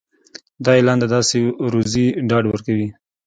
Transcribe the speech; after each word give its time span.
دا 0.65 0.71
اعلان 0.77 0.97
د 0.99 1.05
داسې 1.15 1.37
روزي 1.71 2.05
ډاډ 2.29 2.43
ورکوي. 2.49 2.87